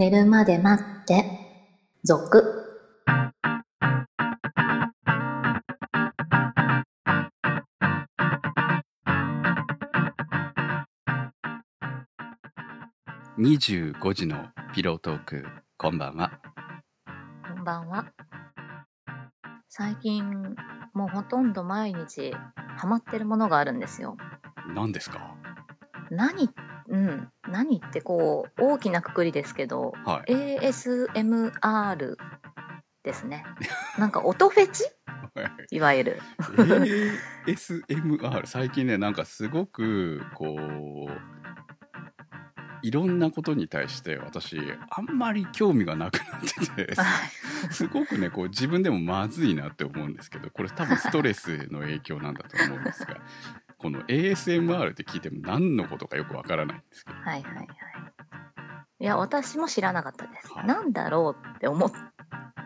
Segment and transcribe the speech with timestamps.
[0.00, 1.26] 寝るまで待って、
[2.04, 2.88] 続。
[13.38, 15.44] 25時のピロートーク、
[15.76, 16.40] こんばんは。
[17.54, 18.06] こんばんは。
[19.68, 20.56] 最近、
[20.94, 22.32] もうほとんど毎日
[22.78, 24.16] ハマってるものがあるんですよ。
[24.74, 25.36] 何ですか？
[26.10, 26.48] 何、
[26.88, 30.32] うん、何ってこう、大きなくくりですけど、はい。
[30.32, 32.16] ASMR
[33.02, 33.44] ですね。
[33.98, 34.84] なんか音フェチ？
[35.70, 36.20] いわゆる。
[37.46, 40.60] ASMR、最近ね、なんかすごく、こう、
[42.82, 44.58] いろんなことに対して私、
[44.88, 46.94] あんまり興味がなくなってて、
[47.70, 53.18] すごくね、こう自分でもまずいなって思うんですけど、これ多分ストレスの影響なんだと思うんですが、
[53.80, 57.16] この ASMR って聞いても何のことかよくわからないんですけど。
[57.18, 57.66] はいはいはい。
[59.00, 60.52] いや、私も知らなかったです。
[60.52, 61.92] はいなんだろうって思っ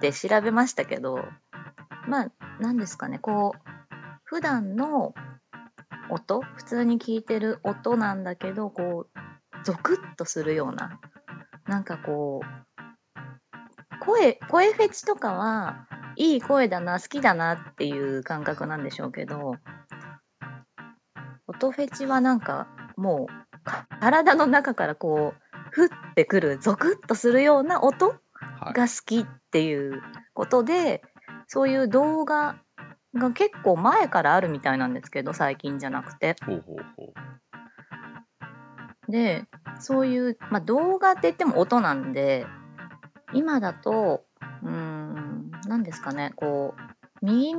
[0.00, 1.24] て調べましたけど、
[2.09, 5.15] まあ、なんですかね、こう、普段の
[6.10, 9.18] 音、普通に聞いてる音なんだけど、こう、
[9.65, 10.98] ゾクッとするような、
[11.66, 19.54] なんかこう、声、声フェチとかは、いい声だな、好きだなっていう感覚なんでしょうけど、
[21.65, 28.74] 音フェチはなんか、もう、か体の中からこう、降ってくる、ゾクッとするような音はい。
[28.74, 30.02] が好きっていう
[30.35, 31.02] ことで、
[31.46, 32.57] そういう動画
[33.15, 36.37] が結構前からあるみたいなんですけど、最近じゃなくて。
[36.45, 37.12] ほうほうほ
[39.09, 39.10] う。
[39.10, 39.45] で、
[39.80, 42.46] そういう、まあ、動画って言っても音なんで、
[43.32, 44.24] 今だと、
[44.62, 47.54] うーん、何ですかね、こう、右、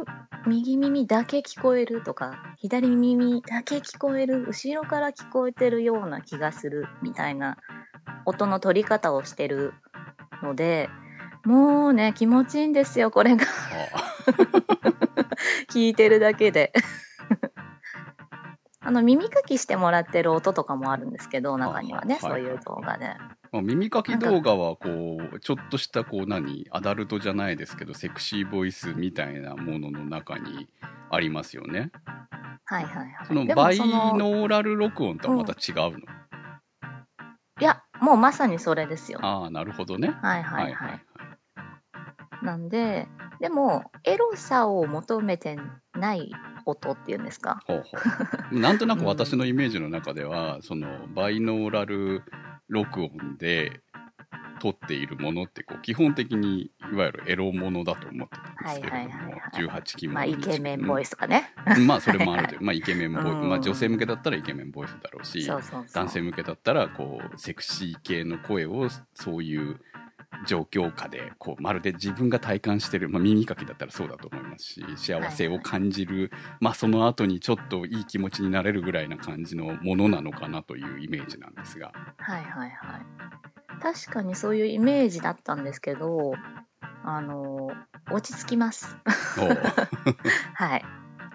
[0.45, 7.57] 右耳だけ聞こえるとか、左耳だけ聞こえる、後ろから聞こえてるような気がするみたいな
[8.25, 9.75] 音の取り方をしてる
[10.41, 10.89] ので、
[11.43, 13.45] もうね、気持ちいいんですよ、これが。
[15.69, 16.73] 聞いてるだけで。
[18.81, 23.15] あの耳かきしてもらってる音とかもあるんですけど、中にはね、あはいそういう動画で。
[23.51, 30.67] まあ、耳かき動画はこうちょっとしたこう何アダルトじゃないですけどセクシーボイスみたいなものの中に
[31.09, 31.91] ありますよね。
[32.65, 33.27] はいはいはい。
[33.27, 35.99] そのバイノーラル録音とはまた違うの？
[35.99, 39.19] いや、もうまさにそれですよ。
[39.21, 40.09] ああなるほどね。
[40.21, 41.01] はいはいはい。
[42.43, 43.07] なんで、
[43.39, 45.57] でも、エロさを求めて
[45.93, 46.31] ない
[46.65, 47.61] 音っていうんですか？
[47.65, 47.97] ほうほ
[48.51, 48.59] う。
[48.59, 52.23] なんとなく私のイメージの中では、そのバイノーラル
[52.67, 53.79] 録音で
[54.59, 59.81] 撮っているものってこう基本的にいわゆるエロものだと思ってたんですけれどはいはいもはいはい。
[59.81, 61.51] 18禁もまあ、イケメンボイスとかね。
[61.77, 61.87] うん。
[61.87, 63.49] まあそれもあるで、まあイケメンボイス、うん。
[63.49, 65.85] まあ女性向けだったらイケメンボイスだろうしそうそうそう。
[65.93, 69.79] 男性向けだったらこうセクシー系の声をそういう
[70.45, 81.93] 状況下でこうまるで自分が体感してる、まあ、耳かきだったらそうだと思いますし幸せを感じる、まあその後にちょっといい気持ちになれるぐらいな感じのものなのかなというイメージなんですが。
[82.17, 83.25] はいはいはい。
[83.81, 86.33] 確かにそういうイメージだったんですけど、
[87.07, 87.69] あの、
[88.11, 88.97] 落ち着きます。
[90.55, 90.85] はい。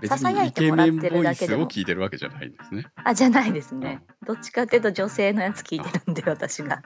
[0.01, 2.87] 別囁にイいてもらってるだけでもを聞いてるわけじゃないんですね。
[3.05, 4.03] あ、じゃないですね。
[4.27, 6.83] どっちかっていうと女性のやつ聞いてるんで、私が。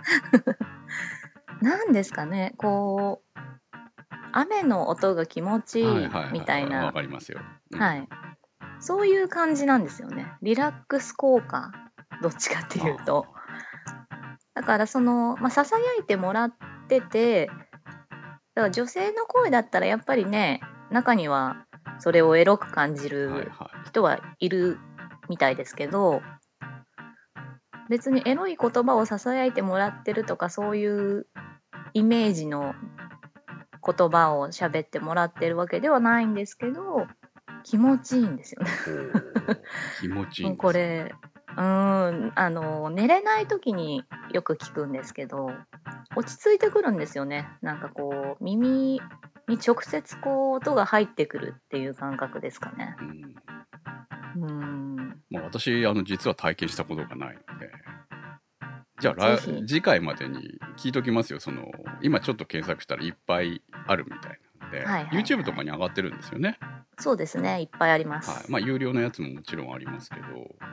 [1.63, 3.39] なんですかね、こう、
[4.33, 7.41] 雨の音が気持ちいいみたいわな、かりますよ。
[7.71, 8.09] うんはい。
[8.81, 10.33] そういう感じなんですよね。
[10.43, 11.73] リラックス効果、
[12.21, 13.27] どっちかっていうと。
[14.55, 16.55] だからその、まあ、ささやいてもらっ
[16.89, 17.51] てて、
[18.55, 20.61] だから女性の声だったらやっぱりね、
[20.91, 21.67] 中には
[21.99, 24.79] それをエロく感じるはいはい人はいる
[25.29, 26.23] みたいですけど
[27.89, 31.27] 別にエロい言葉をささやいてもらってるとかそういう
[31.93, 32.75] イメージの
[33.85, 37.07] 言葉を喋ってもらってるわけではないんですけど
[37.63, 38.71] 気持ちいいんですよね。
[40.01, 41.15] 気持ちいいんですこれ
[41.57, 45.51] うーんあの寝れない時によく聞くんですけど
[46.17, 47.49] 落ち着いてくるんですよね。
[47.63, 49.01] なんかこう耳
[49.49, 52.97] に直接こう音が入ってくるっていう感覚ですかね。
[54.37, 54.45] うん。
[54.45, 55.23] うーん。
[55.31, 57.71] まあ、私あの実は体験したことがないので。
[59.01, 61.41] じゃあ次回までに聞いときますよ。
[61.41, 61.71] その
[62.01, 65.23] 今ちょっと検索したらいっぱいあるみたいなので、はいはいはい。
[65.23, 66.59] YouTube とかに上がってるんですよね、
[66.99, 67.61] そうですね。
[67.61, 68.31] いっぱいあります。
[68.31, 68.51] はい。
[68.51, 70.27] まあ、有料のやつももちろんありますけど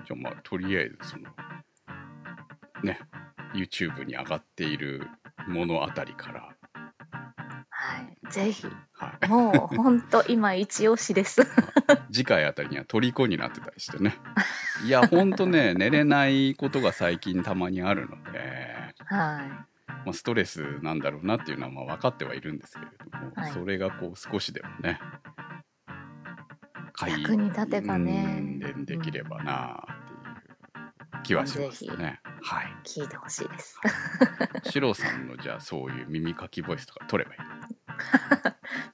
[0.05, 1.23] じゃあまあとりあえずその
[2.83, 2.99] ね
[3.53, 5.09] YouTube に上がっている
[5.47, 6.49] ものあたりから、
[7.69, 7.97] は
[8.29, 8.65] い、ぜひ。
[8.93, 11.41] はい、もう本当今一押しです。
[12.11, 14.15] 次回あたりには虜になってたりしてね
[14.85, 19.71] いやほんとね 寝れないことが最近たまにあるのではい。
[20.03, 24.99] まあ、ストレスなんだろうなっていうのはまあ分かってはいるんですけれども、はいそれがこう少しでもね
[26.93, 28.39] 改役に立てばね
[28.75, 32.20] うんできればなあっていう気はしますね。
[32.43, 32.75] はい。
[32.83, 33.79] 聞いてほしいです。
[34.69, 37.41] シロさんのじゃあそういう耳かきボイスとか取ればいい。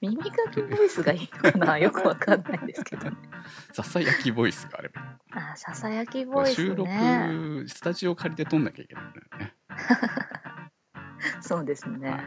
[0.00, 1.78] 耳かきボイスがいいのかな？
[1.78, 3.16] よくわかんないですけどね。
[3.72, 5.02] ささやきボイスがあれば。
[5.32, 7.64] あ、ささやきボイス収録ね。
[7.66, 9.04] スタジオ借りて撮んなきゃいけない
[9.38, 9.54] ね。
[11.40, 12.10] そうですね。
[12.10, 12.22] はい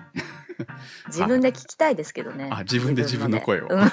[1.07, 2.49] 自分で聞きたいですけどね。
[2.51, 3.91] あ自分で自分の声をうん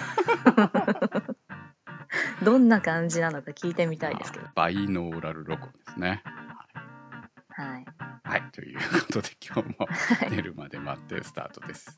[2.45, 4.47] どんな感じなのか聞いてみたいですけど。
[4.47, 6.23] あバイノーラル録音ですね。
[8.59, 11.97] ということで今日もはい寝るまで待ってスタートです。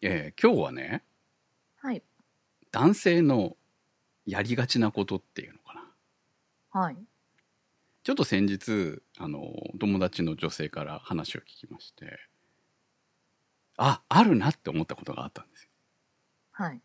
[0.00, 1.02] えー今日はね
[1.78, 2.00] はい。
[2.70, 3.56] 男性の
[4.26, 6.96] やりがちなことっていうのかなはい。
[8.04, 12.20] ちょっと先日あのお友達の女性から話を聞きまして
[13.76, 15.68] ああるなって思ったことがあったんですよ。
[16.52, 16.80] はい。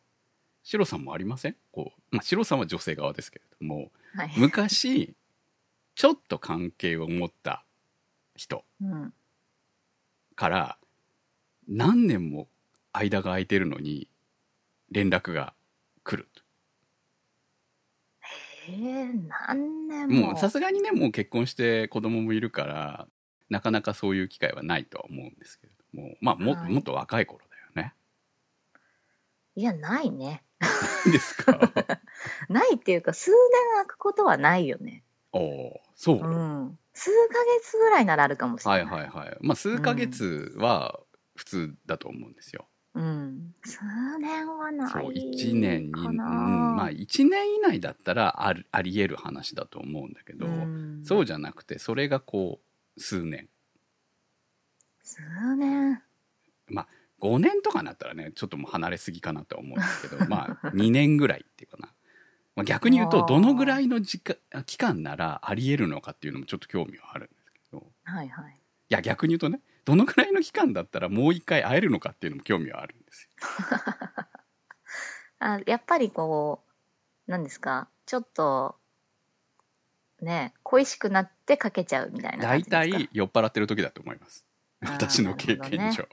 [0.64, 1.56] シロさんもありません？
[1.72, 4.32] こう、まあ、シロさんは女性側ですけれどもはい。
[4.38, 5.16] 昔
[5.96, 7.64] ちょっと関係を持った
[8.36, 9.14] 人うん。
[10.36, 10.78] から
[11.68, 12.48] 何年も
[12.94, 14.10] 間が空いてるのに
[14.92, 15.54] 連絡が
[16.04, 16.30] 来る
[18.68, 20.38] えー、何年も。
[20.38, 23.08] さすがにねもう結婚して子供もいるから
[23.50, 27.94] なかなかそういう機会はないとは思うんですけれどもまあも,、はいもっと若い頃だよね。
[29.56, 30.44] いや、ないね。
[31.12, 31.58] ですか？
[32.50, 33.38] ないっていうか、数年
[33.74, 35.04] 空くことはないよね。
[35.32, 36.80] おおそう、うん。
[36.94, 38.86] 数ヶ月ぐらいならあるかもしれない。
[38.86, 41.00] はいはいはいまあ数ヶ月は
[41.36, 42.68] 普通だと思うんですよ。
[42.96, 43.54] うん。
[43.64, 43.80] 数
[44.20, 45.02] 年はないかな。
[45.04, 52.60] そう1年に、うん、まあ1年以内だったらあるあり得る話だと思うんだけど、うんそうじゃなくてそれがこ
[52.98, 53.48] う数年
[55.10, 56.02] 数年。
[57.22, 61.94] 5年とかになったらねちょっともう離れすぎかなとは思うんですけど まあ2年ぐらいっていうかな、
[62.56, 68.60] まあ、逆に言うとどのぐらいの時間期間ならあり得るのかっていうのもちょっと興味はあるんですけどいはいはい。
[68.90, 73.30] や逆に言うとねどのぐらいの期間だったらもう一回会えるのかっていうのも興味はあるんですよ。
[75.40, 76.64] あやっぱりこ
[77.28, 78.78] う、何ですか、ちょっと、
[80.22, 82.64] ね、恋しくなってかけちゃうみたいな感大。
[82.92, 84.46] 体酔っ払ってる時だと思います
[84.82, 86.08] 私の経験上。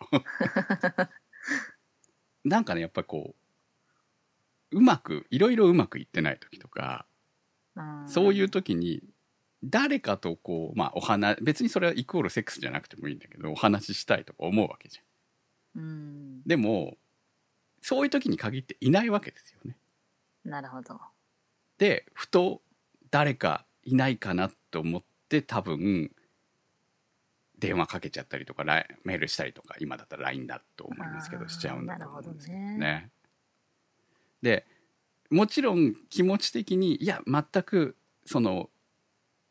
[2.44, 3.34] な んかねやっぱこ
[4.72, 7.06] ううまくいろいろうまくいってない時とか
[7.76, 9.02] うんそういう時に
[9.64, 15.82] 誰かとこうまあお話別にそれはイコールセックスじゃなくてもいいんだけどお話ししたいとか思うわけじゃん。
[15.82, 16.42] うん。
[16.44, 16.96] でも
[17.82, 19.76] そういう時に限っていないわけですよね。
[20.44, 21.00] なるほど。
[21.78, 22.62] でふと
[23.10, 26.10] 誰かいないかなと思って多分
[27.58, 33.10] 電話かけちゃったりとかメールしたりとか今だったら LINE だと思いますけどしちゃうんだと思うんですけどなるほどね。
[34.42, 34.66] で
[35.30, 38.70] もちろん気持ち的にいや全くその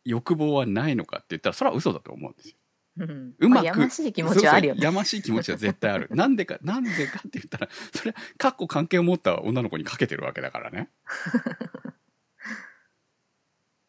[0.06, 2.56] 欲望はないのかって言ったらそれは嘘だと思うんですよ。
[2.98, 3.34] うん。
[3.40, 4.81] うまくあやましい気持ちはあるよね。
[4.81, 6.07] そうそうやましい気持ちは絶対ある。
[6.16, 10.90] なんでか、なんでかって言ったら、それは、かっこ関係を持った女の子にかけてるわけだからね。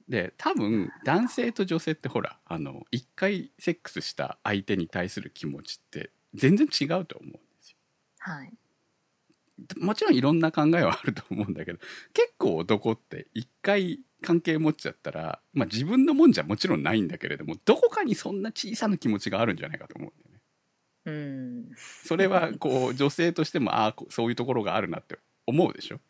[0.09, 7.77] で、多分、男性と女性ってほら、あの、一回セックスした相手に対する気持ちって全然違うと思うんですよ。
[8.19, 8.53] はい。
[9.79, 11.79] もちろんいろんな考えはあると思うんだけど、
[12.13, 20.43] 結構男って一回関係持っちゃったら、まあ自分のもんじゃもちろんないんだけれども、どこかにそんな小さな気持ちがあるんじゃないかと思うんだよね。
[21.07, 21.77] うん。
[22.05, 26.01] それは こう女性としてもああこそういうところがあるなって思うでしょ、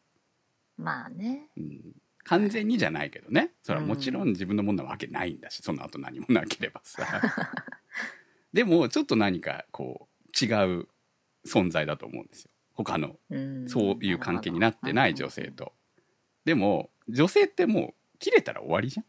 [0.76, 1.48] まあね。
[1.56, 1.94] うん、
[2.26, 3.52] 完全にじゃないけどね。
[3.62, 7.04] それはもちろん自分のものなわけないんだしその後何もなければさ。
[8.52, 10.48] でもちょっと何かこう違
[10.80, 10.88] う
[11.46, 12.50] 存在だと思うんですよ。
[12.74, 13.68] 他のうん。
[13.68, 15.54] そういう関係になってない女性うん。
[15.54, 15.72] と。
[16.44, 19.06] でも女性ってもう切れたら終わりじゃん。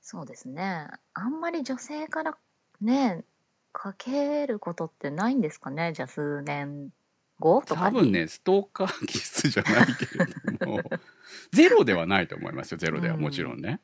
[0.00, 0.88] そうですね。
[1.14, 2.38] あんまり女性から
[2.80, 3.24] ね、
[3.72, 6.88] かけることってないんですかねじゃあ数年
[7.38, 7.90] 後とか？
[7.90, 7.96] に。
[7.96, 10.26] 多分ねストーカー気質じゃないけれ
[10.58, 10.82] ども
[11.52, 13.80] ゼロではないと思いますよゼロではもちろんね、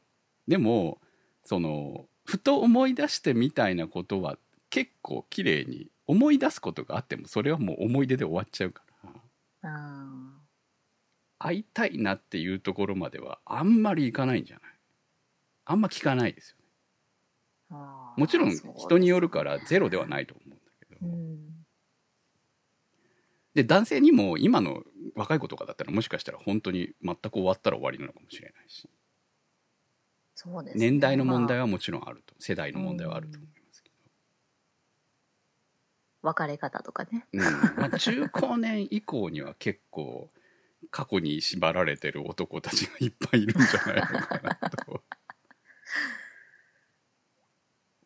[0.49, 1.01] でも
[1.45, 4.39] そのふと思い出してみたいなことは
[4.71, 8.83] 結構綺麗に思い出すことがあってもそれはもう思い出で終わっちゃうか
[9.63, 9.71] ら。
[9.71, 10.39] うん。
[11.39, 14.73] 会いたいなっていうところまではあんまりいかないんじゃない？
[15.65, 16.63] あんま聞かないですよね。
[18.17, 20.57] もちろん人によるからゼロではないと思うんだ
[20.89, 21.52] けど、うん。
[23.55, 24.83] で男性にも今の
[25.15, 28.89] 若い子とかだったらもしかしたら本当に全く終わったら終わりなのかもしれないし。
[30.35, 30.91] そうですね。
[30.91, 32.35] 年代の問題まあはもちろんあると。
[32.39, 33.91] 世代の問題はあると思いますけ
[36.23, 37.27] 別れ方とかね。
[37.33, 37.45] ど、うん。
[37.77, 40.31] まあ、中高年以降には結構
[40.91, 45.03] 過去に縛られてる男たちがいっぱいいるんじゃないのかなと。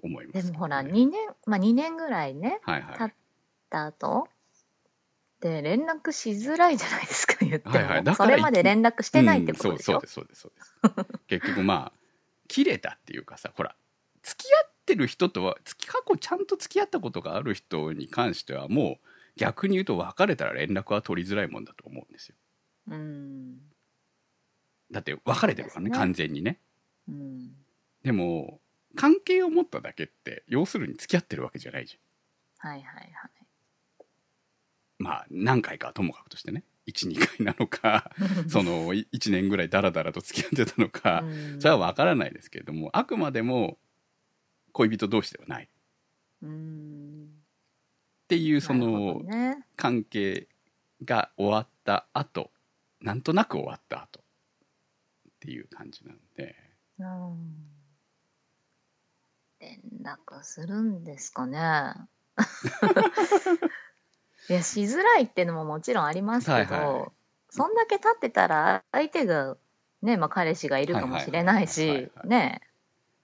[0.03, 2.99] 思いまですね、もほら、2年、まあ2年ぐらいね、はいはい。
[2.99, 3.13] 経っ
[3.71, 4.29] た後、
[5.41, 7.75] で、連絡しづらいじゃないですか、言っても。
[7.75, 11.99] はいはいだからそれまで連絡してないってことでしょ、うん、そうそうですそうですそうです結局まあ
[12.49, 13.75] 切れたっていうかさほら
[14.23, 22.35] 付き合ってる人とは付き過去ちゃんと付き合ったことがある人に関してはもう逆に言うと別れたら連絡は取りづらいもんだと思うんですよ
[22.91, 23.59] うん。
[24.91, 26.59] だって別れてるからねね完全にね
[27.09, 27.51] うん。
[28.03, 28.61] でも
[28.95, 33.36] 関係を持っただけって要するに付き合ってるわけじゃないじゃんはいはいはい。
[34.99, 38.11] まあ何回かはともかくとしてね12回なのか
[38.49, 43.79] その1年ぐらいダラダラと付き合ってたのか、うんそれは分からないですけれどもあくまでも
[44.73, 45.69] 恋人同士ではないっ
[46.43, 47.43] うん。
[48.29, 49.23] ていうその。
[49.77, 50.49] 関係
[51.05, 52.51] が終わった後
[53.01, 56.57] なんとなく終わった後っていう感じなんで
[56.99, 57.67] うん。
[59.61, 61.59] 連絡するんですかね。
[64.49, 67.11] いや、しづらいっていうのももちろんありますけど、はいはい。
[67.51, 69.57] そんだけ経ってたら、相手が、
[70.03, 72.61] ね、まあ彼氏がいるかもしれないしね、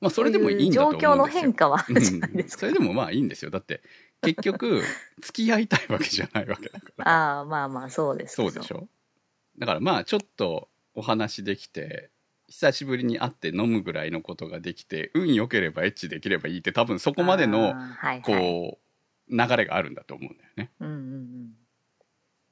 [0.01, 1.11] まあそれでもいいんだと思うんですよ。
[1.11, 1.79] 状況の変化は。
[1.81, 2.67] あるじゃないですうん、そか。
[2.67, 3.51] れでもまあいいんですよ。
[3.51, 3.83] だって
[4.23, 4.83] 結局
[5.21, 7.09] 付き合いたいわけじゃないわけだから。
[7.37, 8.89] ああ、まあまあ、そうですそうでしょ？
[9.59, 12.11] だからまあちょっとお話できて
[12.49, 18.82] 久しぶりに会って飲むぐらいのことができて運良ければエッチできればいいって多分そこまでのあーはいはい、こう
[19.33, 20.71] 流れがあるんだと思うんだよね。
[20.81, 21.51] うんうんうん。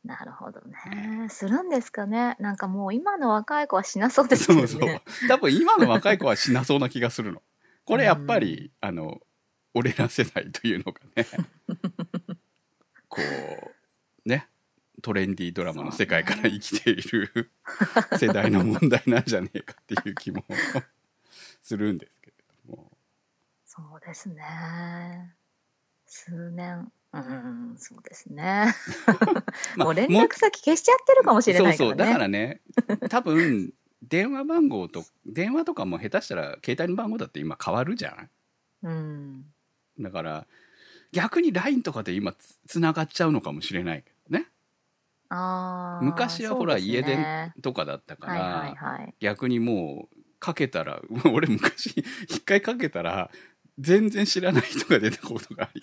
[0.05, 1.29] なるほどね。
[1.29, 2.37] するんですかね。
[2.41, 4.63] なんかもう今の若い子はしなそうですね。
[4.63, 5.01] うそう。
[5.29, 7.43] 多分今の若い子はしなそうな気がするの。
[7.85, 9.21] これやっぱり、あの
[9.75, 11.27] 俺ら世代というのがね
[13.09, 13.21] こ
[14.25, 14.49] うね
[15.03, 17.51] トレンディードラマの世界から生きている
[18.19, 20.45] 世代の問題なんじゃねえかっていう気も
[21.63, 22.35] するんですけれ
[22.69, 22.91] ども。
[23.65, 25.35] そうですね。
[26.11, 26.91] 数年。
[27.13, 28.73] うん、そうですね。
[29.77, 31.77] まあもう連絡先消しちゃってるかもしれないからね。
[31.77, 32.61] そうそうだからね
[33.09, 38.31] 多分電話番号と電話とかも下手したら携帯の番号だって今変わるじゃん
[38.83, 39.45] うん。
[39.99, 40.47] だから
[41.13, 44.47] 逆に LINE とかで今つつながっちゃうのかもしれないけどね？
[45.31, 46.05] ああ。
[46.05, 49.15] 昔はほらね家電とかだったから、はいはいはい。
[49.19, 51.03] 逆にもうかけたら
[51.33, 53.31] 俺昔一回かけたら
[53.79, 55.83] 全然知らない人が出たことがあり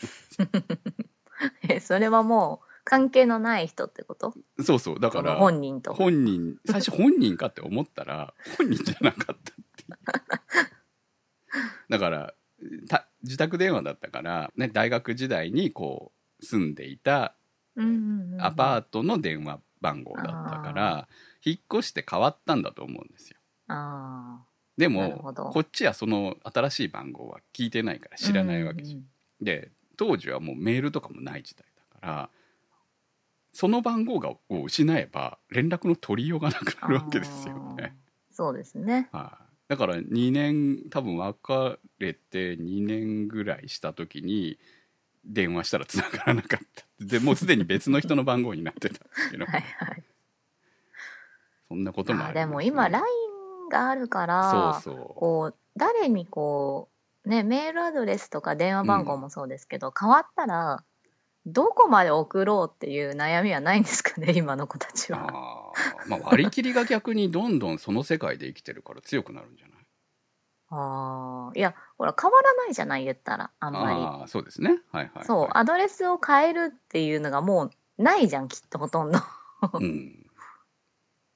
[1.70, 4.34] え、それはもう関係のない人ってこと？
[4.63, 5.94] そうそうだから本人と。
[5.94, 9.98] 本人最初本人かって思ったら本人じゃなかったっていう。
[11.89, 12.34] だから
[12.88, 17.36] た自宅電話だったから、ね、大学時代にこう住んでいた
[18.39, 21.08] アパートの電話番号だったから、
[21.44, 23.38] 引っ越して変わったんだと思うんですよ。
[23.67, 24.44] あ
[24.78, 28.18] でもどこっちはその新しい番号は聞いてないからあ。
[28.18, 29.06] 知らないわけじゃん、うん
[29.42, 32.30] で当時はもうメールとかもない時代だから
[33.54, 37.96] その番号がを失えば連絡の取りようがなくなるわけですよね。
[38.32, 39.10] そうですね。
[39.12, 44.60] はい、だから2年多分別れて2年ぐらいした時に
[45.26, 50.04] 電話したら繋がらなかったでもうすでに別の人の番号になってたっていうの はいはい。
[51.68, 53.06] そんなこともああります、でも今 LINE
[53.70, 55.14] があるから、そうそう。
[55.16, 56.90] こう誰にこ
[57.26, 60.84] うねメールアドレスとか電話番号もそうですけど、変わったら
[61.46, 65.28] どこまで送ろうっていう悩みはないんですかね今の子たちは。
[65.30, 69.78] あー、まあ、割り切りが逆にどんどんその世界で生きてるから強くなるんじゃない？
[70.70, 73.86] ああいやほら変わらないじゃない言ったらあんまり。
[73.96, 74.82] ああそうですね。
[74.92, 79.20] はいはい、はい、そうアドレスを変えるっていうのがもうないじゃんきっとほとんど。
[79.74, 80.27] うん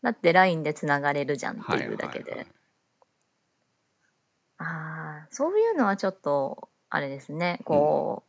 [0.02, 2.32] だって LINE でつながれるじゃんってはいいうだけで。
[2.32, 2.48] はいはい
[4.64, 8.24] ああ、そういうのはちょっと、あれですね、こ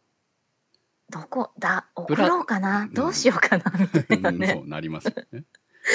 [1.10, 4.62] う、どこ、だ、送ろうかな、んどうしようかな、みたいなうんそね。
[4.64, 5.44] うなりますよね。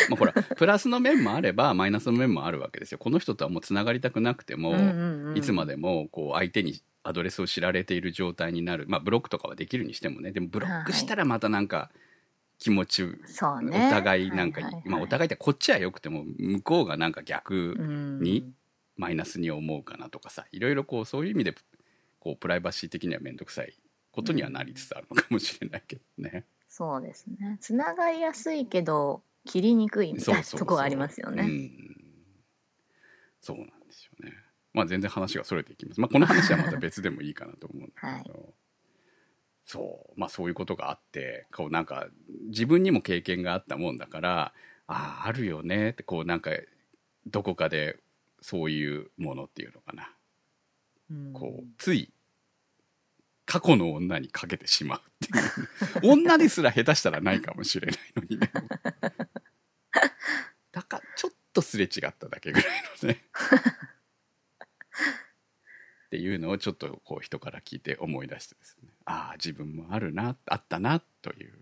[0.09, 2.97] まあほらプラスの面もあればマイナスの面もあるわけですよ。
[2.97, 11.89] この人とはもうつながりたくなくても、うんうんうんいつまでもこう相手にアドレスを知られている状態になるまあブロックとかはできるにしてもねでもブロックしたらまたなんか
[12.59, 13.17] 気持ち、ね。
[13.87, 18.51] お互いなんか、はいはいはいまあお互いってこっちはよくても向こうがなんか逆うんに
[18.95, 21.55] マイナスに思うかなとかさいろいろこうそういう意味で
[22.19, 23.73] こうプライバシー的には面倒くさい
[24.11, 26.45] ことにはなりつつあるのかもしれないけどね。
[26.67, 27.57] そうですね。
[27.61, 31.43] つながりやすいけど、切りにくいみたいなとこはありますよね。
[31.43, 31.71] うん、
[33.41, 34.33] そうなんですよね。
[34.73, 36.01] まあ全然話がそれていきます。
[36.01, 38.53] まあこの話はまた別でもいいかなと思うんだけど、
[39.67, 42.07] そう、まあそういうことがあって、こうなんか
[42.47, 44.53] 自分にも経験があったもんだから、
[44.87, 46.51] ああ、あるよねって、こうなんか
[47.27, 47.97] どこかで
[48.41, 50.09] そういうものっていうのかな。
[51.11, 52.13] うんこう、つい
[53.45, 55.41] 過去の女にかけてしまうってい
[56.07, 56.07] う。
[56.15, 58.49] 女ですら下手したらないかもしれないのにね。
[60.71, 62.69] だからちょっとすれ違っただけぐらい
[63.03, 63.25] のね。
[66.07, 68.87] っていうのをちょっとこう人から聞いて思い出してですね。
[69.09, 71.53] ああ、自分もあるな、あったな、という。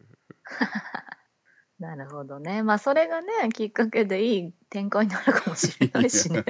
[1.80, 2.64] なるほどね。
[2.64, 6.44] まあ、それがね、きっかけでいい展開になるかもしれないしね。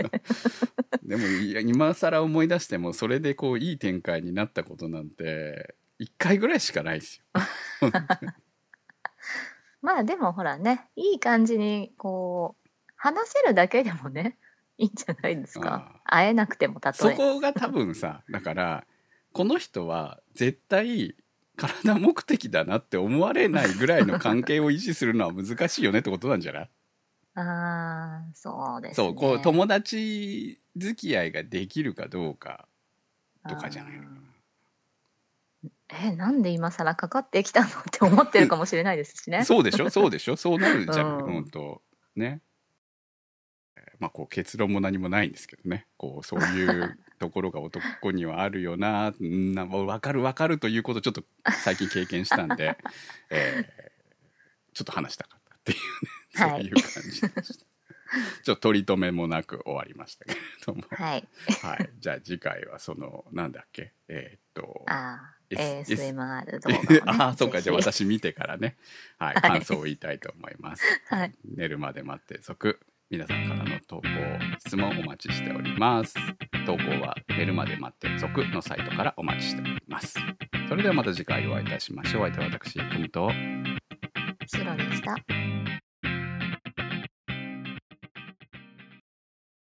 [1.04, 7.26] でもいや今更思い出してもそれでこういい展開になったことなんて一回ぐらいしかないですよ。
[9.82, 14.38] まあ、でもほらね、いい感じに、こう、話せるだけでもね、
[14.78, 16.02] いいんじゃないですか。
[16.06, 17.16] 会えなくても、たとそえ。
[17.16, 18.88] こが多分さだから
[19.36, 21.14] この人は絶対
[21.58, 26.70] 体目的だなって思われないぐらいの関係を維持するのは難しいよねってことなんじゃない？
[27.36, 28.96] ああ、そうですね。
[28.96, 32.66] そうこう友達付き合いができるかどうか
[33.50, 34.08] とかじゃないの？
[35.90, 37.68] え、なんで今更かかってきたの？
[37.68, 39.44] って思ってるかもしれないですしね。
[39.44, 39.90] そうでしょ？
[39.90, 40.38] そうでしょ？
[40.38, 41.34] そうなるじゃん、うん。
[41.34, 41.82] 本当。
[42.16, 42.26] ね。
[42.26, 42.45] えー
[44.00, 45.86] まあこう結論も何もないんですけどね。
[45.98, 49.14] こうそういうところが男にはあるよな。
[49.20, 51.24] うんな分かる分かるということをちょっと
[51.64, 52.78] 最近経験したんで、
[53.30, 53.86] えー
[54.74, 55.82] ちょっと話したかったっていうね。
[56.52, 56.60] はい。
[56.60, 60.84] そういう感じでした、ちょっと取り留めもなく終わりましたけれども。
[60.90, 61.28] はい。
[61.62, 61.90] はい。
[62.00, 63.94] じゃあ次回はそのなんだっけ？
[64.10, 67.02] えーっとあ ASMR 動画を、ね。
[67.08, 67.62] ああ、そうか。
[67.62, 68.76] じゃあ私見てからね、
[69.18, 69.42] はい、はい。
[69.60, 70.84] 感想を言いたいと思います。
[71.08, 71.34] はい。
[71.46, 72.80] 寝るまで待って続。
[73.12, 74.02] 皆さんからの投稿、
[74.66, 76.16] 質問お待ちしております。
[76.66, 80.16] 投稿は寝るまで待って続のサイトからお待ちしております。
[80.68, 82.22] それではまた次回お会いいたしましょう。
[82.24, 83.30] お相手は私、くむと。
[84.48, 85.65] 白でした。